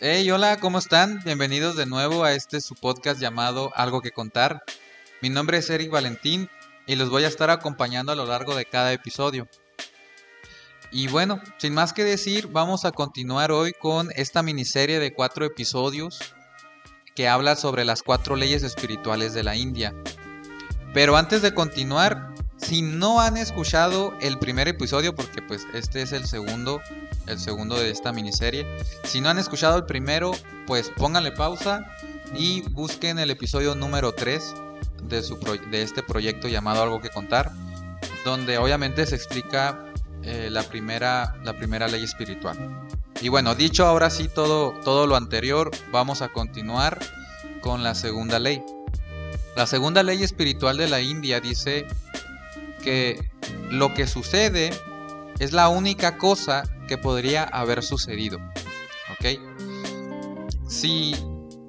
[0.00, 1.20] Hey, hola, ¿cómo están?
[1.24, 4.62] Bienvenidos de nuevo a este su podcast llamado Algo que contar.
[5.20, 6.48] Mi nombre es Eric Valentín
[6.86, 9.48] y los voy a estar acompañando a lo largo de cada episodio.
[10.92, 15.44] Y bueno, sin más que decir, vamos a continuar hoy con esta miniserie de cuatro
[15.44, 16.20] episodios
[17.16, 19.96] que habla sobre las cuatro leyes espirituales de la India.
[20.94, 26.12] Pero antes de continuar, si no han escuchado el primer episodio, porque pues este es
[26.12, 26.80] el segundo,
[27.28, 28.66] el segundo de esta miniserie,
[29.04, 30.32] si no han escuchado el primero,
[30.66, 31.84] pues pónganle pausa
[32.34, 34.54] y busquen el episodio número 3
[35.04, 35.36] de, su
[35.70, 37.52] de este proyecto llamado Algo que contar,
[38.24, 39.84] donde obviamente se explica
[40.22, 42.56] eh, la, primera, la primera ley espiritual.
[43.20, 46.98] Y bueno, dicho ahora sí todo, todo lo anterior, vamos a continuar
[47.60, 48.62] con la segunda ley.
[49.56, 51.86] La segunda ley espiritual de la India dice
[52.82, 53.30] que
[53.70, 54.70] lo que sucede
[55.38, 58.38] es la única cosa que podría haber sucedido.
[59.12, 59.38] ¿Ok?
[60.66, 61.14] Si,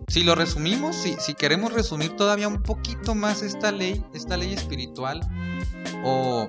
[0.07, 4.53] si lo resumimos, si, si queremos resumir todavía un poquito más esta ley, esta ley
[4.53, 5.21] espiritual,
[6.03, 6.47] o,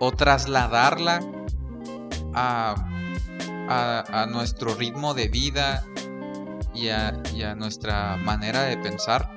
[0.00, 1.20] o trasladarla
[2.34, 2.74] a,
[3.68, 5.84] a, nuestro ritmo de vida
[6.74, 9.30] y a, y a nuestra manera de pensar,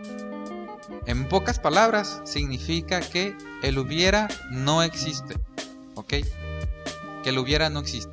[1.06, 5.36] en pocas palabras, significa que el hubiera no existe.
[5.96, 6.14] ¿Ok?
[7.24, 8.13] Que el hubiera no existe.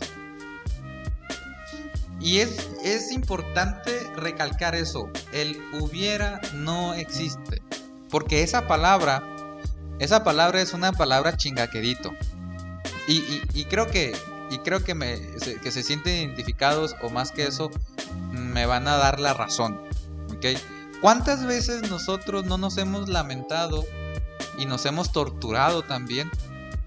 [2.20, 5.08] Y es, es importante recalcar eso.
[5.32, 7.62] El hubiera no existe.
[8.10, 9.22] Porque esa palabra,
[9.98, 12.12] esa palabra es una palabra chingaquedito.
[13.06, 14.12] Y, y, creo que,
[14.50, 15.18] y creo que, me,
[15.62, 17.70] que se sienten identificados o más que eso,
[18.32, 19.80] me van a dar la razón.
[20.32, 20.46] ¿Ok?
[21.00, 23.84] ¿Cuántas veces nosotros no nos hemos lamentado
[24.58, 26.30] y nos hemos torturado también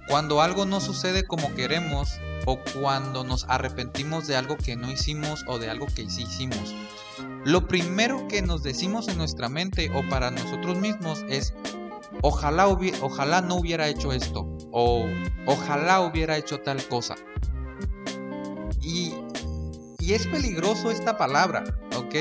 [0.08, 5.44] cuando algo no sucede como queremos o cuando nos arrepentimos de algo que no hicimos
[5.48, 6.76] o de algo que sí hicimos?
[7.46, 11.54] Lo primero que nos decimos en nuestra mente o para nosotros mismos es
[12.22, 12.68] ojalá,
[13.02, 15.06] ojalá no hubiera hecho esto o
[15.46, 17.16] ojalá hubiera hecho tal cosa.
[18.82, 19.14] Y,
[20.00, 21.64] y es peligroso esta palabra,
[21.96, 22.16] ¿ok?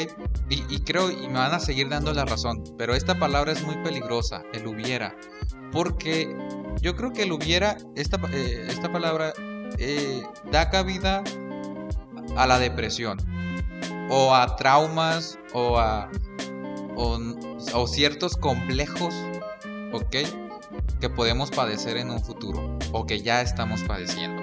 [0.48, 3.76] Y, creo, y me van a seguir dando la razón, pero esta palabra es muy
[3.76, 5.16] peligrosa, el hubiera.
[5.72, 6.36] Porque
[6.82, 9.32] yo creo que el hubiera, esta, eh, esta palabra,
[9.78, 11.22] eh, da cabida
[12.36, 13.18] a la depresión,
[14.10, 16.10] o a traumas, o a
[16.96, 19.14] o, ciertos complejos,
[19.92, 20.16] ¿ok?
[21.00, 24.42] Que podemos padecer en un futuro, o que ya estamos padeciendo.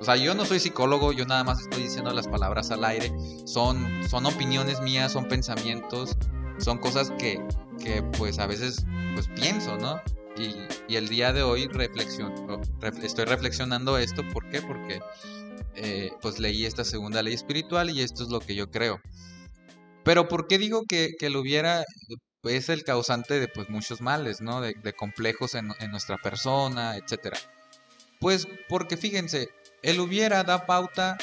[0.00, 3.12] O sea, yo no soy psicólogo, yo nada más estoy diciendo las palabras al aire.
[3.44, 6.16] Son, son opiniones mías, son pensamientos,
[6.58, 7.42] son cosas que,
[7.82, 10.00] que pues a veces pues pienso, ¿no?
[10.38, 12.60] Y, el día de hoy reflexiono,
[13.02, 14.62] estoy reflexionando esto, ¿por qué?
[14.62, 15.00] Porque
[15.74, 19.00] eh, pues leí esta segunda ley espiritual y esto es lo que yo creo.
[20.04, 21.84] Pero ¿por qué digo que, que lo hubiera
[22.44, 24.60] es el causante de pues muchos males, ¿no?
[24.60, 27.38] De, complejos en, nuestra persona, etcétera.
[28.20, 29.50] Pues porque fíjense,
[29.82, 31.18] el hubiera da pauta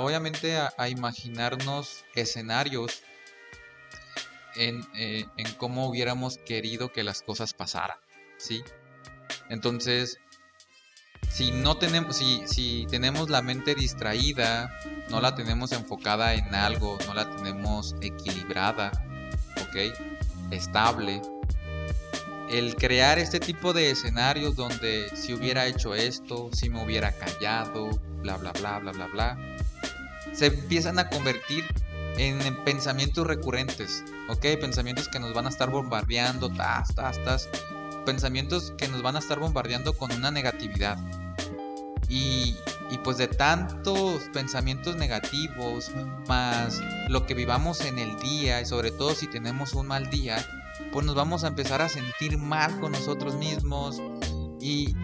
[0.00, 3.02] obviamente a, imaginarnos escenarios
[4.56, 7.98] en, eh, en, cómo hubiéramos querido que las cosas pasaran,
[8.36, 8.62] ¿sí?
[9.48, 10.18] Entonces,
[11.30, 14.72] si no tenemos, si, si tenemos la mente distraída,
[15.10, 18.92] no la tenemos enfocada en algo, no la tenemos equilibrada,
[19.62, 19.92] ¿ok?
[20.50, 21.20] Estable,
[22.50, 27.90] el crear este tipo de escenarios donde si hubiera hecho esto, si me hubiera callado,
[28.22, 29.38] bla, bla, bla, bla, bla, bla,
[30.32, 31.64] se empiezan a convertir
[32.16, 34.40] en, pensamientos recurrentes, ¿ok?
[34.60, 37.48] Pensamientos que nos van a estar bombardeando, tas, tas, tas,
[38.04, 40.98] pensamientos que nos van a estar bombardeando con una negatividad.
[42.08, 42.56] Y,
[42.90, 45.90] y pues de tantos pensamientos negativos,
[46.28, 50.36] más lo que vivamos en el día, y sobre todo si tenemos un mal día,
[50.92, 54.00] pues nos vamos a empezar a sentir mal con nosotros mismos
[54.64, 54.94] y,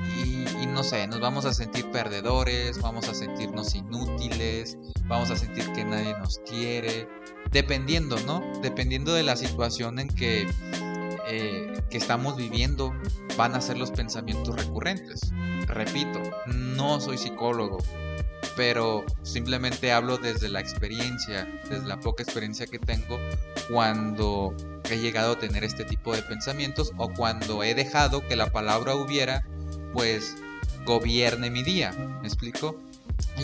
[0.69, 5.85] no sé, nos vamos a sentir perdedores, vamos a sentirnos inútiles, vamos a sentir que
[5.85, 7.07] nadie nos quiere,
[7.51, 8.43] dependiendo, ¿no?
[8.63, 10.49] Dependiendo de la situación en que,
[11.33, 12.93] eh, que estamos viviendo,
[13.37, 15.33] van a ser los pensamientos recurrentes.
[15.69, 17.79] Repito, no soy psicólogo,
[18.57, 23.17] pero simplemente hablo desde la experiencia, desde la poca experiencia que tengo
[23.71, 24.57] cuando
[24.91, 28.97] he llegado a tener este tipo de pensamientos o cuando he dejado que la palabra
[28.97, 29.47] hubiera
[29.93, 30.37] pues
[30.85, 32.77] gobierne mi día, ¿me explico?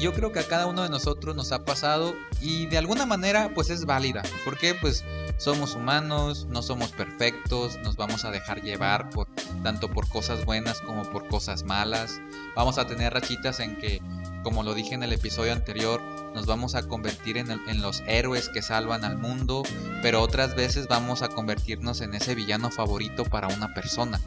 [0.00, 3.50] Yo creo que a cada uno de nosotros nos ha pasado y de alguna manera
[3.54, 5.04] pues es válida, porque pues
[5.38, 9.26] somos humanos, no somos perfectos, nos vamos a dejar llevar por
[9.62, 12.20] tanto por cosas buenas como por cosas malas.
[12.54, 14.00] Vamos a tener rachitas en que
[14.46, 16.00] como lo dije en el episodio anterior,
[16.32, 19.64] nos vamos a convertir en, en, los héroes que salvan al mundo,
[20.02, 24.20] pero otras veces vamos a convertirnos en ese villano favorito para una persona.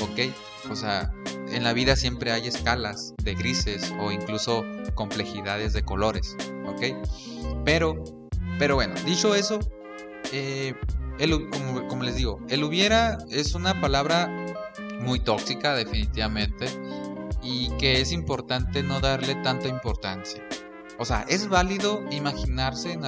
[0.00, 0.32] ¿Ok?
[0.70, 1.12] O sea,
[1.50, 4.64] en la vida siempre hay escalas de grises o incluso
[4.94, 6.36] complejidades de colores.
[6.66, 6.96] ¿Ok?
[7.64, 8.02] Pero,
[8.58, 9.58] pero bueno, dicho eso,
[10.32, 10.74] eh,
[11.88, 14.30] como, les digo, el hubiera es una palabra
[15.00, 16.66] muy tóxica definitivamente
[17.42, 20.42] y que es importante no darle tanta importancia.
[20.98, 22.98] O sea, es válido imaginarse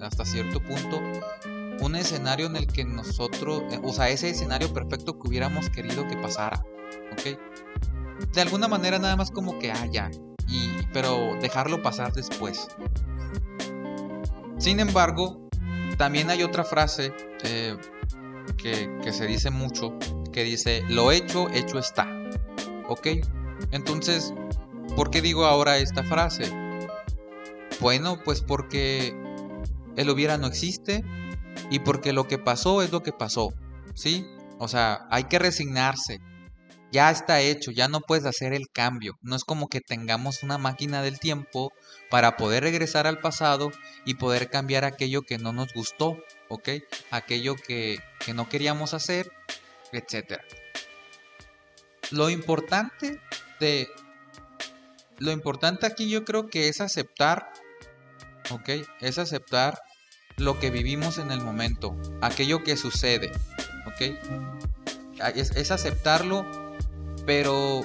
[0.00, 1.00] hasta cierto punto
[1.80, 6.06] un escenario en el que nosotros, eh, o sea, ese escenario perfecto que hubiéramos querido
[6.08, 6.64] que pasara,
[7.12, 8.32] ¿ok?
[8.32, 10.10] De alguna manera nada más como que haya,
[10.48, 12.68] y, pero dejarlo pasar después.
[14.58, 15.48] Sin embargo,
[15.98, 17.12] también hay otra frase
[17.44, 17.76] eh,
[18.56, 19.94] que, que se dice mucho,
[20.32, 22.08] que dice, lo hecho, hecho está,
[22.88, 23.08] ¿ok?
[23.70, 24.32] Entonces,
[24.96, 26.50] ¿por qué digo ahora esta frase?
[27.80, 29.14] Bueno, pues porque
[29.96, 31.04] el hubiera no existe
[31.70, 33.52] y porque lo que pasó es lo que pasó,
[33.94, 34.26] ¿sí?
[34.58, 36.20] O sea, hay que resignarse.
[36.96, 39.18] Ya está hecho, ya no puedes hacer el cambio.
[39.20, 41.70] No es como que tengamos una máquina del tiempo
[42.08, 43.70] para poder regresar al pasado
[44.06, 46.16] y poder cambiar aquello que no nos gustó.
[47.10, 49.30] Aquello que, que no queríamos hacer,
[49.92, 50.40] etc.
[52.12, 53.20] Lo importante
[53.60, 53.90] de...
[55.18, 57.52] Lo importante aquí yo creo que es aceptar,
[58.50, 58.70] ¿ok?
[59.02, 59.82] Es aceptar
[60.38, 63.32] lo que vivimos en el momento, aquello que sucede,
[63.86, 64.16] ¿ok?
[65.34, 66.44] Es, aceptarlo,
[67.26, 67.82] pero,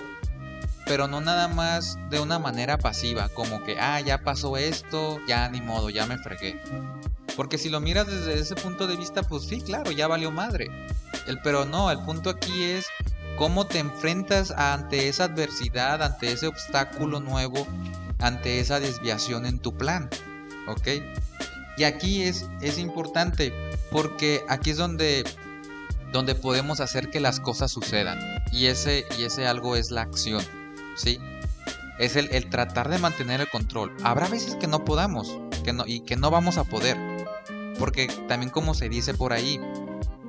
[0.85, 5.49] pero no nada más de una manera pasiva, como que, ah, ya pasó esto, ya
[5.49, 6.61] ni modo, ya me fregué.
[7.35, 10.69] Porque si lo miras desde ese punto de vista, pues sí, claro, ya valió madre.
[11.27, 12.85] El, pero no, el punto aquí es
[13.38, 17.67] cómo te enfrentas ante esa adversidad, ante ese obstáculo nuevo,
[18.19, 20.09] ante esa desviación en tu plan.
[20.67, 20.88] ¿Ok?
[21.77, 23.53] Y aquí es, es importante
[23.91, 25.23] porque aquí es donde,
[26.11, 28.19] donde podemos hacer que las cosas sucedan.
[28.51, 30.43] Y ese, y ese algo es la acción.
[30.95, 31.19] ¿Sí?
[31.99, 33.95] Es el, tratar de mantener el control.
[34.03, 36.97] Habrá veces que no podamos que no, y que no vamos a poder.
[37.77, 39.59] Porque también como se dice por ahí,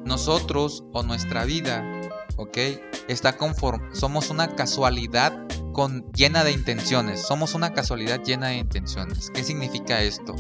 [0.05, 1.85] nosotros o nuestra vida,
[2.37, 2.59] ¿ok?
[3.09, 7.21] Está conforme, somos una casualidad con, llena de intenciones.
[7.21, 9.31] Somos una casualidad llena de intenciones.
[9.31, 10.35] ¿Qué significa esto?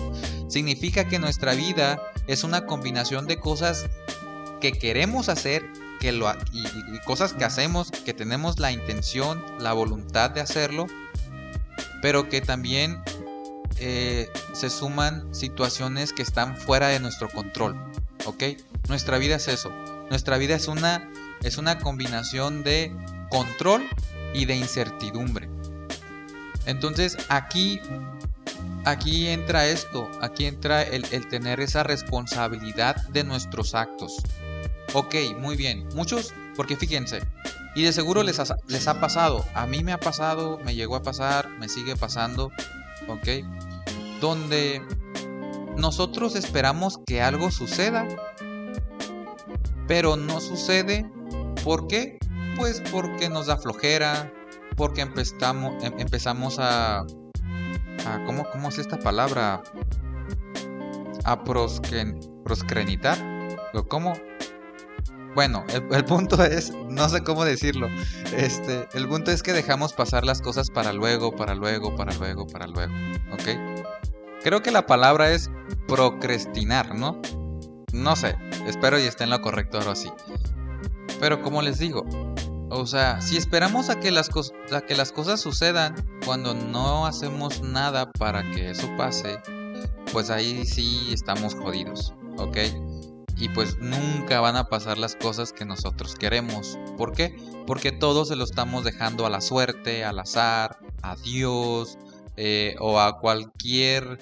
[0.48, 3.86] Significa que nuestra vida es una combinación de cosas
[4.62, 5.68] que queremos hacer
[5.98, 6.64] que lo, y,
[7.04, 10.86] cosas que hacemos, que tenemos la intención, la voluntad de hacerlo,
[12.00, 13.02] pero que también
[13.78, 17.76] eh, se suman situaciones que están fuera de nuestro control.
[18.24, 18.44] ¿Ok?
[18.88, 19.72] Nuestra vida es eso.
[20.10, 21.10] Nuestra vida es una,
[21.42, 22.94] es una combinación de
[23.30, 23.82] control
[24.32, 25.48] y de incertidumbre.
[26.66, 27.80] Entonces aquí,
[28.84, 34.22] aquí entra esto, aquí entra el, tener esa responsabilidad de nuestros actos.
[34.94, 35.88] Ok, muy bien.
[35.94, 37.20] Muchos, porque fíjense,
[37.74, 40.96] y de seguro les ha, les ha pasado, a mí me ha pasado, me llegó
[40.96, 42.52] a pasar, me sigue pasando,
[43.08, 43.28] ok,
[44.20, 44.82] donde
[45.76, 48.06] nosotros esperamos que algo suceda,
[49.88, 51.10] pero no sucede.
[51.64, 52.18] ¿Por qué?
[52.56, 54.30] Pues porque nos da flojera,
[54.76, 59.62] porque empezamos, em, empezamos a, a ¿cómo, ¿cómo, es esta palabra?
[61.24, 63.18] A proscrenitar.
[63.74, 64.14] ¿O cómo?
[65.34, 67.88] Bueno, el, punto es, no sé cómo decirlo.
[68.36, 72.46] Este, el punto es que dejamos pasar las cosas para luego, para luego, para luego,
[72.46, 72.92] para luego.
[73.32, 73.82] ¿Ok?
[74.42, 75.50] Creo que la palabra es
[75.86, 77.20] procrastinar, ¿no?
[77.92, 78.36] No sé,
[78.66, 80.10] espero y esté en lo correcto ahora sí.
[81.20, 82.04] Pero como les digo,
[82.70, 84.30] o sea, si esperamos a que, las
[84.72, 89.38] a que las cosas sucedan cuando no hacemos nada para que eso pase,
[90.12, 92.56] pues ahí sí estamos jodidos, ¿ok?
[93.42, 96.78] Y pues nunca van a pasar las cosas que nosotros queremos.
[96.96, 97.34] ¿Por qué?
[97.66, 101.98] Porque todo se lo estamos dejando a la suerte, al azar, a Dios
[102.36, 104.20] eh, o a cualquier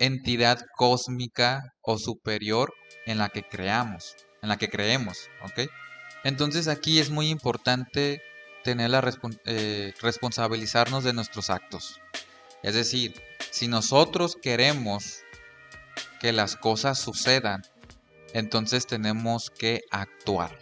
[0.00, 2.74] entidad cósmica o superior
[3.06, 5.70] en la que creamos, en la que creemos, ¿ok?
[6.24, 8.22] Entonces aquí es muy importante
[8.64, 9.08] tener la
[9.44, 12.00] eh, responsabilizarnos de nuestros actos.
[12.64, 13.14] Es decir,
[13.52, 15.20] si nosotros queremos
[16.18, 17.62] que las cosas sucedan,
[18.34, 20.58] entonces tenemos que actuar.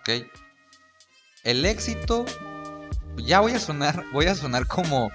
[0.00, 0.26] ¿Ok?
[1.44, 2.24] El éxito,
[3.16, 5.10] ya voy a sonar, voy a sonar como,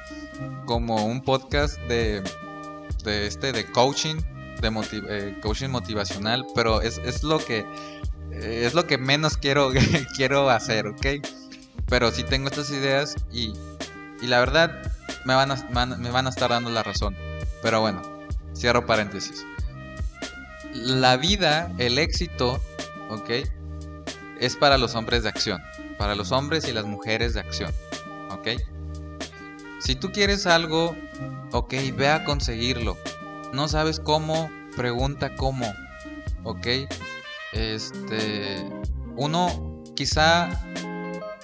[0.66, 2.24] como un podcast de,
[3.04, 4.16] de este de coaching,
[4.62, 4.72] de
[5.10, 7.66] eh, coaching motivacional, pero es, es lo que
[8.32, 9.72] eh, es lo que menos quiero,
[10.16, 11.06] quiero hacer, ¿ok?
[11.88, 13.54] Pero sí tengo estas ideas y,
[14.22, 14.82] y la verdad,
[15.26, 15.56] me van, a,
[15.98, 17.16] me van a estar dando la razón.
[17.62, 18.02] Pero bueno,
[18.56, 19.46] cierro paréntesis.
[20.74, 22.60] La vida, el éxito,
[23.10, 23.30] ¿ok?
[24.40, 25.62] Es para los hombres de acción.
[25.98, 27.72] Para los hombres y las mujeres de acción.
[28.32, 28.60] ¿Ok?
[29.80, 30.96] Si tú quieres algo,
[31.52, 32.98] ok, ve a conseguirlo.
[33.54, 35.72] No sabes cómo, pregunta cómo.
[36.44, 36.68] ¿Ok?
[37.52, 38.68] Este.
[39.16, 40.50] Uno quizá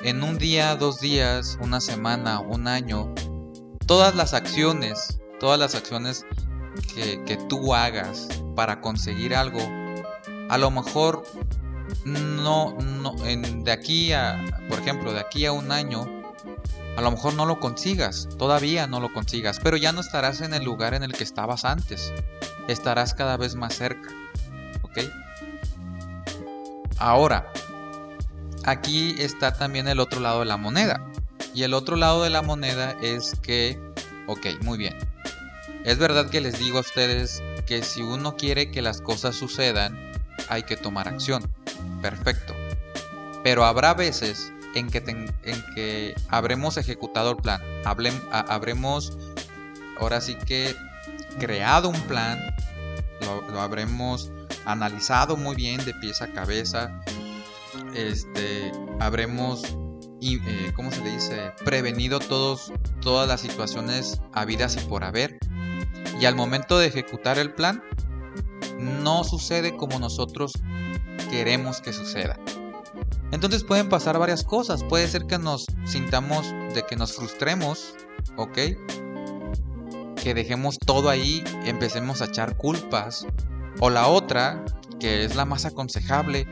[0.01, 3.13] en un día, dos días, una semana, un año,
[3.85, 6.25] todas las acciones, todas las acciones
[6.95, 8.27] que, que tú hagas
[8.59, 9.61] para conseguir algo,
[10.49, 11.23] a lo mejor
[12.03, 16.05] no, no en, de aquí a, por ejemplo, de aquí a un año,
[16.97, 20.53] a lo mejor no lo consigas, todavía no lo consigas, pero ya no estarás en
[20.53, 22.11] el lugar en el que estabas antes,
[22.67, 24.09] estarás cada vez más cerca,
[24.81, 25.09] ¿ok?
[26.97, 27.49] Ahora,
[28.65, 31.01] aquí está también el otro lado de la moneda.
[31.53, 33.79] Y el otro lado de la moneda es que,
[34.27, 34.97] ok, muy bien.
[35.85, 39.97] Es verdad que les digo a ustedes que si uno quiere que las cosas sucedan,
[40.47, 41.51] hay que tomar acción.
[42.01, 42.53] Perfecto.
[43.43, 47.61] Pero habrá veces en que, en que habremos ejecutado el plan,
[48.31, 49.17] habremos
[49.99, 50.75] ahora sí que
[51.39, 52.39] creado un plan,
[53.51, 54.31] lo habremos
[54.65, 57.01] analizado muy bien de pieza a cabeza,
[57.95, 59.63] este, habremos,
[60.21, 61.53] eh, ¿cómo se le dice?
[61.65, 65.37] Prevenido todos, todas las situaciones habidas y por haber.
[66.19, 67.83] Y al momento de ejecutar el plan,
[68.77, 70.51] no sucede como nosotros
[71.29, 72.37] queremos que suceda.
[73.31, 74.83] Entonces pueden pasar varias cosas.
[74.83, 77.93] Puede ser que nos sintamos de que nos frustremos,
[78.37, 78.57] ¿ok?
[80.21, 83.25] Que dejemos todo ahí, empecemos a echar culpas.
[83.79, 84.65] O la otra,
[84.99, 86.47] que es la más aconsejable,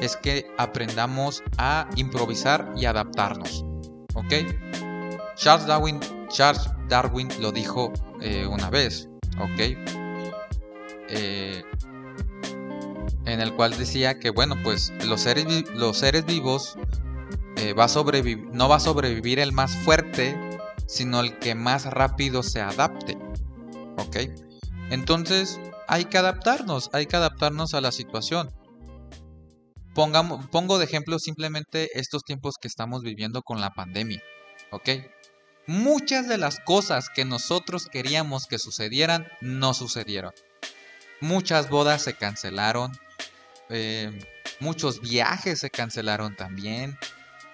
[0.00, 3.64] es que aprendamos a improvisar y adaptarnos.
[4.14, 4.32] ¿Ok?
[5.36, 9.09] Charles Darwin, Charles Darwin lo dijo eh, una vez.
[9.38, 9.60] ¿Ok?
[11.08, 11.62] Eh,
[13.26, 16.76] en el cual decía que, bueno, pues los seres, los seres vivos
[17.56, 17.86] eh, va
[18.52, 20.38] no va a sobrevivir el más fuerte,
[20.86, 23.16] sino el que más rápido se adapte.
[23.98, 24.16] ¿Ok?
[24.90, 28.50] Entonces hay que adaptarnos, hay que adaptarnos a la situación
[29.94, 34.22] pongo de ejemplo simplemente estos tiempos que estamos viviendo con la pandemia.
[34.70, 34.88] ¿Ok?
[35.66, 40.32] Muchas de las cosas que nosotros queríamos que sucedieran no sucedieron.
[41.20, 42.92] Muchas bodas se cancelaron.
[43.68, 44.10] Eh,
[44.58, 46.98] muchos viajes se cancelaron también.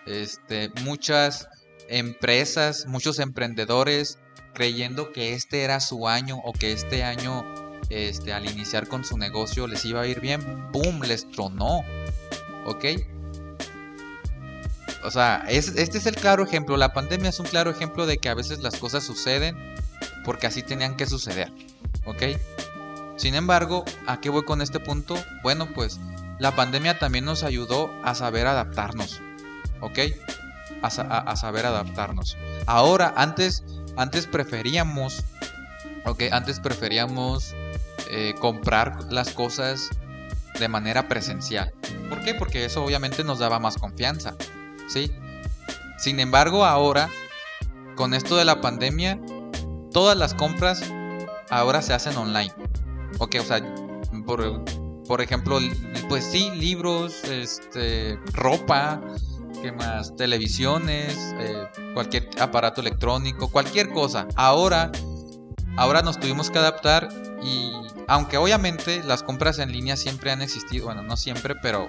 [0.06, 1.48] Este, muchas
[1.88, 4.18] empresas, muchos emprendedores
[4.54, 7.44] creyendo que este era su año o que este año
[7.90, 11.02] este, al iniciar con su negocio les iba a ir bien, ¡pum!
[11.02, 11.84] les tronó.
[12.66, 12.84] ¿ok?
[15.06, 16.76] O sea, este es el claro ejemplo.
[16.76, 19.56] La pandemia es un claro ejemplo de que a veces las cosas suceden
[20.24, 21.52] porque así tenían que suceder,
[22.06, 22.22] ¿ok?
[23.14, 25.16] Sin embargo, ¿a qué voy con este punto?
[25.44, 26.00] Bueno, pues
[26.40, 29.22] la pandemia también nos ayudó a saber adaptarnos,
[29.80, 29.98] ¿ok?
[30.82, 32.36] A, saber adaptarnos.
[32.66, 33.62] Ahora, antes,
[33.96, 35.22] antes preferíamos,
[36.04, 36.24] ¿ok?
[36.32, 37.54] Antes preferíamos
[38.10, 39.88] eh, comprar las cosas
[40.58, 41.72] de manera presencial.
[42.08, 42.34] ¿Por qué?
[42.34, 44.34] Porque eso obviamente nos daba más confianza,
[44.86, 45.10] ¿sí?
[45.98, 47.08] Sin embargo, ahora,
[47.94, 49.18] con esto de la pandemia,
[49.92, 50.82] todas las compras
[51.50, 52.52] ahora se hacen online.
[53.18, 53.60] Ok, o sea,
[55.06, 55.58] por, ejemplo,
[56.08, 59.00] pues sí, libros, este, ropa,
[59.62, 60.14] ¿qué más?
[60.16, 64.26] Televisiones, eh, cualquier aparato electrónico, cualquier cosa.
[64.36, 64.90] Ahora,
[65.76, 67.08] ahora nos tuvimos que adaptar
[67.42, 67.72] y
[68.08, 71.88] aunque obviamente las compras en línea siempre han existido, bueno, no siempre, pero,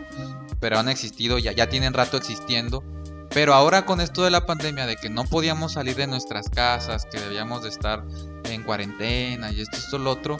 [0.60, 2.84] pero han existido, ya, ya tienen rato existiendo.
[3.30, 7.06] Pero ahora con esto de la pandemia, de que no podíamos salir de nuestras casas,
[7.06, 8.04] que debíamos de estar
[8.46, 10.38] en cuarentena y esto, esto, lo otro,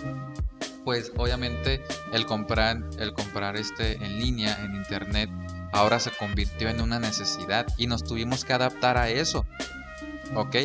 [0.84, 1.84] pues obviamente
[2.14, 5.30] el comprar, el comprar este en línea, en internet,
[5.74, 9.46] ahora se convirtió en una necesidad y nos tuvimos que adaptar a eso.
[10.34, 10.56] ¿Ok?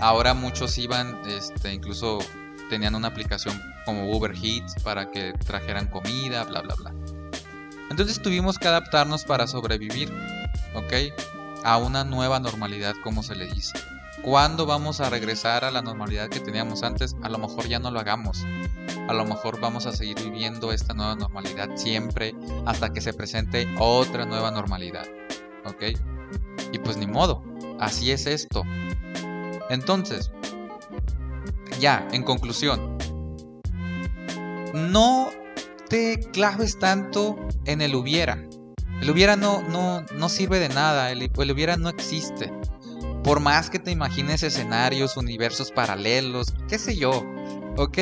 [0.00, 2.18] Ahora muchos iban, este, incluso
[2.68, 6.92] tenían una aplicación como Uber Eats para que trajeran comida, bla, bla, bla.
[7.92, 10.10] Entonces tuvimos que adaptarnos para sobrevivir,
[10.74, 11.12] ¿ok?
[11.62, 13.78] A una nueva normalidad, como se le dice.
[14.22, 17.14] ¿Cuándo vamos a regresar a la normalidad que teníamos antes?
[17.22, 18.46] A lo mejor ya no lo hagamos.
[19.08, 22.34] A lo mejor vamos a seguir viviendo esta nueva normalidad siempre
[22.64, 25.06] hasta que se presente otra nueva normalidad.
[25.66, 25.82] ¿Ok?
[26.72, 27.44] Y pues ni modo.
[27.78, 28.62] Así es esto.
[29.68, 30.32] Entonces,
[31.78, 32.96] ya, en conclusión,
[34.72, 35.41] no
[36.32, 38.44] claves tanto en el hubiera.
[39.00, 42.52] El hubiera no, no, no sirve de nada, el, hubiera no existe.
[43.24, 47.24] Por más que te imagines escenarios, universos paralelos, qué sé yo,
[47.76, 47.98] ¿ok?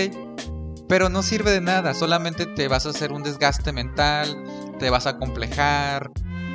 [0.89, 4.45] Pero no sirve de nada, solamente te vas a hacer un desgaste mental,
[4.79, 6.11] te vas a complejar,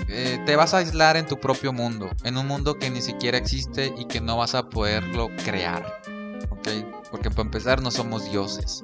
[0.08, 3.38] eh, te vas a aislar en tu propio mundo, en un mundo que ni siquiera
[3.38, 6.02] existe y que no vas a poderlo crear,
[6.50, 6.68] ¿ok?
[7.12, 8.84] Porque para empezar no somos dioses.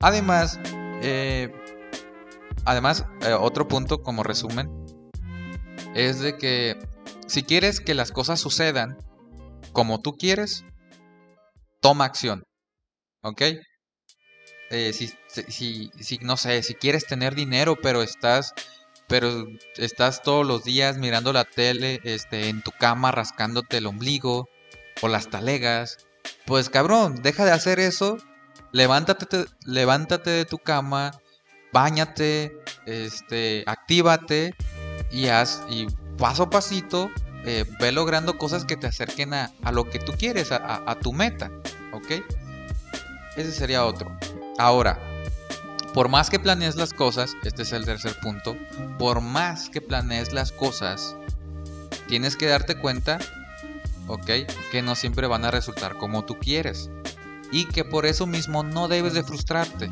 [0.00, 0.60] Además,
[1.02, 1.52] eh,
[2.64, 4.70] además, eh, otro punto como resumen
[5.94, 6.78] es de que
[7.26, 8.98] si quieres que las cosas sucedan
[9.72, 10.64] como tú quieres,
[11.80, 12.44] toma acción.
[13.22, 13.42] ¿Ok?
[14.70, 15.10] Eh, si,
[15.48, 18.52] si, si, no sé, si quieres tener dinero, pero estás,
[19.08, 24.48] pero estás todos los días mirando la tele, este, en tu cama rascándote el ombligo
[25.00, 25.98] o las talegas,
[26.44, 28.18] pues cabrón, deja de hacer eso,
[28.72, 31.12] levántate, levántate de tu cama,
[31.72, 32.56] bañate,
[32.86, 34.54] este, actívate
[35.10, 37.10] y haz, y paso a pasito,
[37.44, 41.50] eh, ve logrando cosas que te acerquen a, lo que tú quieres, a, tu meta,
[41.92, 42.22] ¿ok?
[43.36, 44.16] Ese sería otro.
[44.58, 44.98] Ahora,
[45.94, 48.56] por más que planees las cosas, este es el tercer punto,
[48.98, 51.16] por más que planees las cosas,
[52.08, 53.18] tienes que darte cuenta,
[54.08, 54.30] ¿ok?
[54.70, 56.90] Que no siempre van a resultar como tú quieres.
[57.50, 59.88] Y que por eso mismo no debes de frustrarte.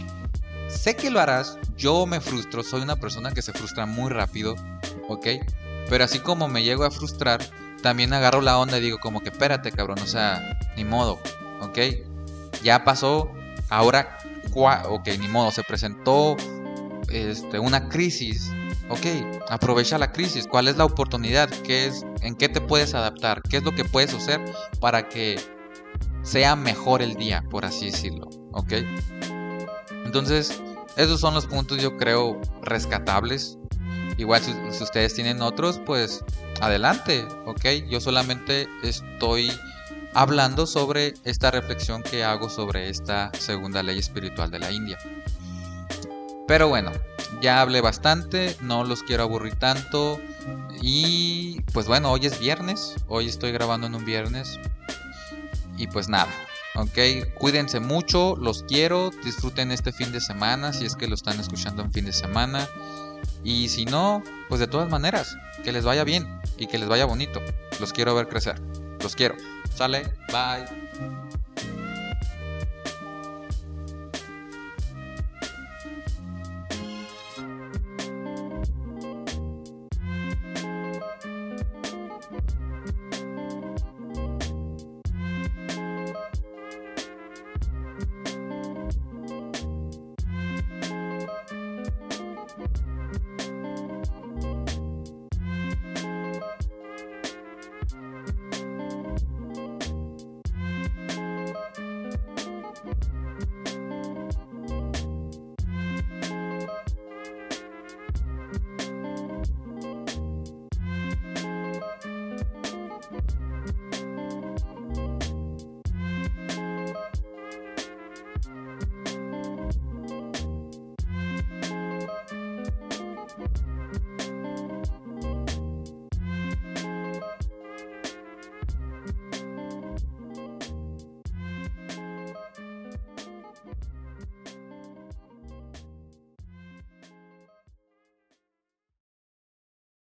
[0.69, 4.57] Sé que lo harás, yo me frustro, soy una persona que se frustra muy rápido,
[5.09, 5.27] ¿ok?
[5.89, 7.41] Pero así como me llego a frustrar,
[7.83, 11.21] también agarro la onda y digo como que espérate cabrón, o sea, ni modo,
[11.61, 11.79] ¿ok?
[12.65, 13.31] Ya pasó,
[13.69, 14.19] ahora,
[14.53, 16.37] ok, ni modo, se presentó
[17.11, 18.51] este, una crisis,
[18.89, 21.49] ok, aprovecha la crisis, ¿cuál es la oportunidad?
[21.49, 23.43] ¿Qué es, ¿En qué te puedes adaptar?
[23.43, 24.41] ¿Qué es lo que puedes hacer
[24.81, 25.37] para que
[26.27, 28.73] sea mejor el día, por así decirlo, ok?
[30.05, 30.61] Entonces,
[30.97, 33.59] esos son los puntos yo creo rescatables
[34.19, 34.53] Igual si,
[34.83, 36.25] ustedes tienen otros, pues
[36.61, 37.89] adelante, ¿ok?
[37.89, 39.53] Yo solamente estoy
[40.15, 44.99] hablando sobre esta reflexión que hago sobre esta segunda ley espiritual de la India.
[46.49, 46.93] Pero bueno,
[47.43, 50.19] ya hablé bastante, no los quiero aburrir tanto.
[50.81, 54.59] Y pues bueno, hoy es viernes, hoy estoy grabando en un viernes.
[55.77, 56.29] Y pues nada,
[56.75, 61.39] ok, cuídense mucho, los quiero, disfruten este fin de semana si es que lo están
[61.41, 62.69] escuchando en fin de semana.
[63.45, 66.27] Y si no, pues de todas maneras, que les vaya bien
[66.59, 67.41] y que les vaya bonito.
[67.81, 68.61] Los quiero ver crecer.
[69.01, 69.37] Los quiero.
[69.75, 70.86] Sale, bye.